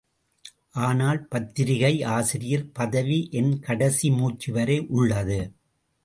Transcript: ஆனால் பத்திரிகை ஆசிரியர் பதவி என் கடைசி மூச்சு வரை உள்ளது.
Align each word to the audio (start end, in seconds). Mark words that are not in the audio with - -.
ஆனால் 0.83 1.19
பத்திரிகை 1.27 1.91
ஆசிரியர் 2.13 2.65
பதவி 2.71 3.29
என் 3.31 3.59
கடைசி 3.59 4.09
மூச்சு 4.11 4.53
வரை 4.53 4.79
உள்ளது. 4.89 5.39